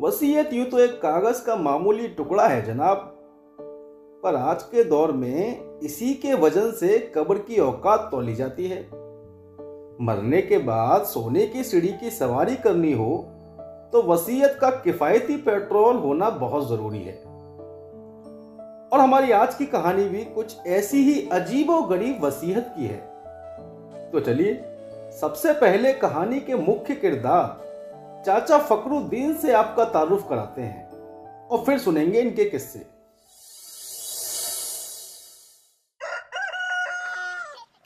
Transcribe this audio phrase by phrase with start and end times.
[0.00, 2.98] वसीयत यूँ तो एक कागज़ का मामूली टुकड़ा है, जनाब।
[4.24, 8.80] पर आज के दौर में इसी के वज़न से कब्र की औकात तोली जाती है।
[10.00, 13.10] मरने के बाद सोने की सीढ़ी की सवारी करनी हो
[13.92, 17.16] तो वसीयत का किफायती पेट्रोल होना बहुत ज़रूरी है।
[18.92, 24.20] और हमारी आज की कहानी भी कुछ ऐसी ही अजीब गरीब वसीयत की है। तो
[24.20, 24.60] चलिए,
[25.20, 27.66] सबसे पहले कहानी के मुख्य किरदार
[28.26, 30.86] चाचा फकरुद्दीन से आपका तारुफ कराते हैं
[31.48, 32.78] और फिर सुनेंगे इनके किस्से।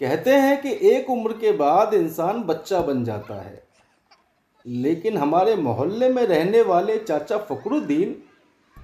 [0.00, 3.62] कहते हैं कि एक उम्र के बाद इंसान बच्चा बन जाता है।
[4.66, 8.22] लेकिन हमारे मोहल्ले में रहने वाले चाचा फकरुद्दीन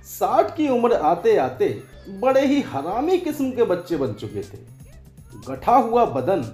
[0.04, 1.68] साठ की उम्र आते आते
[2.08, 4.58] बड़े ही हरामी किस्म के बच्चे बन चुके थे।
[5.48, 6.44] गठा हुआ बदन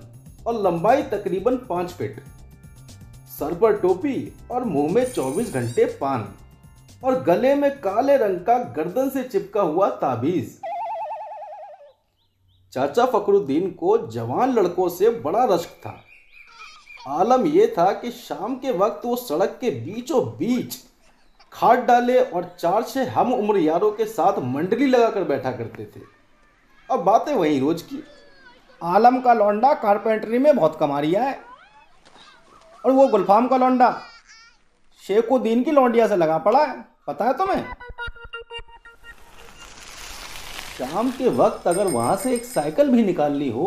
[0.47, 2.23] और लंबाई तकरीबन पाँच फीट।
[3.39, 6.29] सर पर टोपी और मुँह में 24 घंटे पान
[7.05, 10.59] और गले में काले रंग का गर्दन से चिपका हुआ ताबीज।
[12.73, 15.95] चाचा फकरुद्दीन को जवान लड़कों से बड़ा रश्क था।
[17.09, 20.77] आलम यह था कि शाम के वक्त वो सड़क के बीचों बीच
[21.53, 26.01] खाट डाले और चार छह हम उम्र यारों के साथ मंडली लगाकर बैठा करते थे।
[26.91, 28.03] अब बातें वही रोज की।
[28.83, 31.54] आलम का लौंडा कारपेंटरी में बहुत कमा रिया है।
[32.85, 33.91] और वो गुलफाम का लौंडा।
[35.03, 37.65] शेखुद्दीन की लौंडिया से लगा पड़ा है। पता है तुम्हें?
[40.79, 43.67] शाम के वक्त अगर वहाँ से एक साइकिल भी निकाल ली हो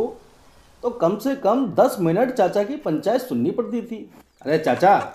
[0.84, 3.98] तो कम से कम दस मिनट चाचा की पंचायत सुननी पड़ती थी।
[4.42, 5.14] अरे चाचा,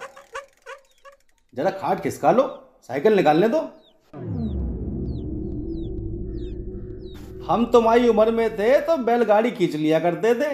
[1.55, 2.45] जरा खाट खिसका लो,
[2.83, 3.59] साइकिल निकालने दो।
[7.47, 10.51] हम तुम्हारी उम्र में थे तो बैलगाड़ी खींच लिया करते थे।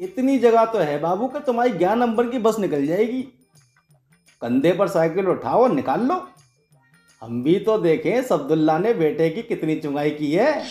[0.00, 3.22] इतनी जगह तो है बाबू कि तुम्हारी ग्यारह नंबर की बस निकल जाएगी।
[4.42, 6.28] कंधे पर साइकिल उठाओ और निकाल लो।
[7.22, 10.64] हम भी तो देखें, सब्दुल्ला ने बेटे की कितनी चुंगाई की है।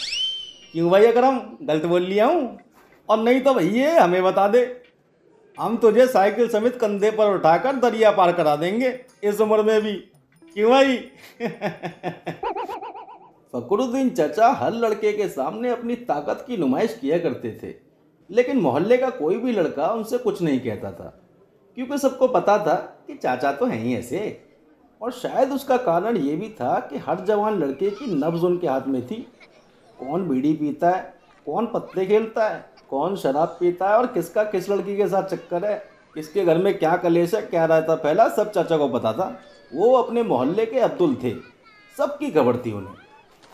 [0.71, 2.59] क्यों भाई अगर हम गलत बोल लिया हूँ?
[3.09, 4.83] और नहीं तो भैया हमें बता दे।
[5.59, 9.93] हम तुझे साइकिल समेत कंधे पर उठाकर दरिया पार करा देंगे, इस उम्र में भी।
[10.53, 10.97] क्यों भाई?
[13.53, 17.92] फकरुद्दीन चाचा हर लड़के के सामने अपनी ताकत की नुमाइश किया करते थे।
[18.29, 21.13] लेकिन मोहल्ले का कोई भी लड़का उनसे कुछ नहीं कहता था,
[21.77, 22.75] क्योंकि सबको पता था
[23.07, 24.41] कि चाचा तो हैं ही ऐसे।
[25.01, 28.87] और शायद उसका कारण ये भी था कि हर जवान लड़के की नब्ज उनके हाथ
[28.87, 29.15] में थी।
[29.97, 31.01] कौन बीड़ी पीता है,
[31.47, 35.65] कौन पत्ते खेलता है, कौन शराब पीता है और किसका किस लड़की के साथ चक्कर
[35.65, 35.75] है,
[36.15, 39.37] किसके घर में क्या कलेश है, क्या रहता पहला, सब चाचा को पता था।
[39.71, 41.33] वो अपने मोहल्ले के अब्दुल थे,
[41.95, 42.95] सबकी खबर थी उन्हें।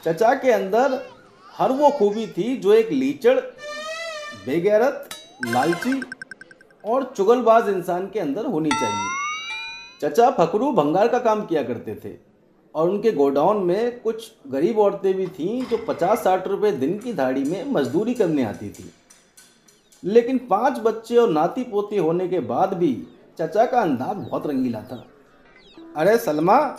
[0.04, 1.00] चचा के अंदर
[1.50, 3.40] हर वो खूबी थी जो एक लीचड़
[4.46, 5.10] बेगैरत,
[5.46, 6.02] लालची
[6.84, 9.08] और चुगलबाज इंसान के अंदर होनी चाहिए।
[10.02, 12.14] चचा फकरू भंगार का काम किया करते थे
[12.76, 17.14] और उनके गोडाउन में कुछ गरीब औरतें भी थीं जो पचास साठ रुपये दिन की
[17.14, 18.92] धाड़ी में मजदूरी करने आती थी।
[20.04, 22.94] लेकिन पाँच बच्चे और नाती पोती होने के बाद भी
[23.40, 25.06] चचा का अंदाज बहुत रंगीला था।
[25.98, 26.78] अरे सलमा,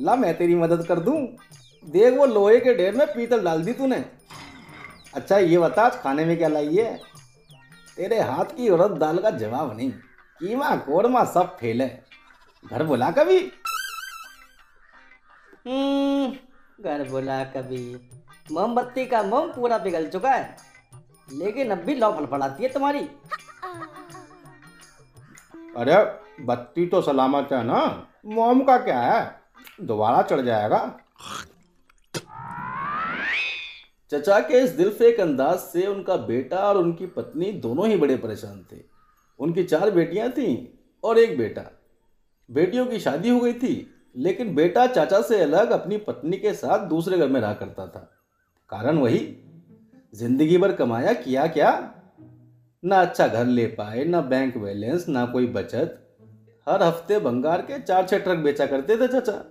[0.00, 1.20] ला मैं तेरी मदद कर दूँ।
[1.84, 4.04] देख वो लोहे के ढेर में पीतल डाल दी तूने।
[5.14, 7.00] अच्छा ये बता खाने में क्या लाई है?
[7.96, 9.90] तेरे हाथ की उड़द दाल का जवाब नहीं।
[10.38, 12.04] कीमा कोरमा सब फेल है।
[12.66, 13.52] घर बुला कभी?
[15.66, 16.36] हम्म
[16.84, 18.10] घर बुला कभी।
[18.52, 20.56] मोमबत्ती का मोम पूरा पिघल चुका है।
[21.32, 23.08] लेकिन अब भी लौ फड़फड़ाती है तुम्हारी।
[25.76, 25.96] अरे
[26.44, 29.40] बत्ती तो सलामत है ना। मोम का क्या है?
[29.80, 30.98] दोबारा चढ़ जाएगा।
[34.14, 38.64] चचा के इस दिलफेक अंदाज से उनका बेटा और उनकी पत्नी दोनों ही बड़े परेशान
[38.72, 38.76] थे।
[39.40, 40.66] उनकी चार बेटियाँ थीं
[41.04, 41.62] और एक बेटा।
[42.50, 46.78] बेटियों की शादी हो गई थी, लेकिन बेटा चाचा से अलग अपनी पत्नी के साथ
[46.78, 48.10] दूसरे घर में रहा करता था।
[48.70, 49.36] कारण वही,
[50.14, 51.94] ज़िंदगी भर कमाया, किया क्या?
[52.84, 56.00] ना अच्छा घर ले पाए, ना बैंक बैलेंस ना कोई बचत।
[56.68, 59.44] हर हफ़्ते बंगार के चार छह ट्रक बेचा करते थे चाचा।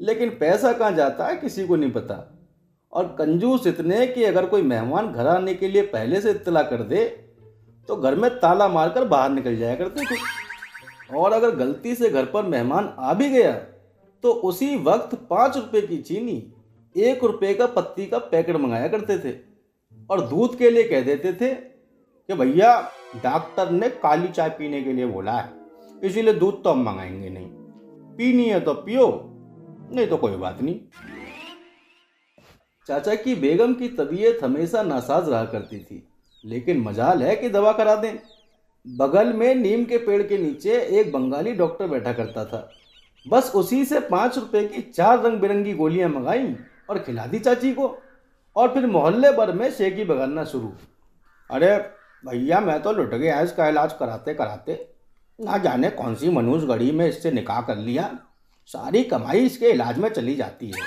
[0.00, 2.39] लेकिन पैसा कहाँ जाता, किसी को नहीं पता।
[2.92, 6.82] और कंजूस इतने कि अगर कोई मेहमान घर आने के लिए पहले से इतला कर
[6.84, 7.04] दे
[7.88, 12.24] तो घर में ताला मारकर बाहर निकल जाया करते थे। और अगर गलती से घर
[12.24, 13.52] पर मेहमान आ भी गया
[14.24, 16.42] तो उसी वक्त पाँच रुपये की चीनी,
[16.96, 19.34] एक रुपये का पत्ती का पैकेट मंगाया करते थे।
[20.10, 22.80] और दूध के लिए कह देते थे कि भैया,
[23.16, 25.50] डॉक्टर ने काली चाय पीने के लिए बोला है,
[26.02, 27.48] इसीलिए दूध तो हम मंगाएँगे नहीं।
[28.16, 29.08] पीनी है तो पियो,
[29.92, 30.80] नहीं तो कोई बात नहीं।
[32.88, 36.02] चाचा की बेगम की तबीयत हमेशा नासाज रहा करती थी,
[36.44, 38.18] लेकिन मजाल है कि दवा करा दें।
[38.86, 42.68] बगल में नीम के पेड़ के नीचे एक बंगाली डॉक्टर बैठा करता था।
[43.26, 46.54] बस उसी से पाँच रुपए की चार रंग बिरंगी गोलियाँ मंगाई
[46.90, 47.96] और खिला दी चाची को,
[48.56, 50.72] और फिर मोहल्ले भर में शेकी बगाना शुरू।
[51.50, 51.76] अरे
[52.24, 54.78] भैया, मैं तो लुट गया, इसका इलाज कराते कराते।
[55.38, 58.10] ना जाने कौन सी मनुष्य गढ़ी में इससे निकाह कर लिया।
[58.70, 60.84] सारी कमाई इसके इलाज में चली जाती है।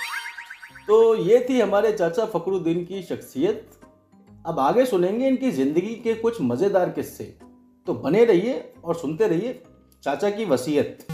[0.87, 3.69] तो ये थी हमारे चाचा फकरुद्दीन की शख्सियत।
[4.45, 7.23] अब आगे सुनेंगे इनकी ज़िंदगी के कुछ मज़ेदार किस्से।
[7.87, 9.61] तो बने रहिए और सुनते रहिए
[10.03, 11.07] चाचा की वसीयत।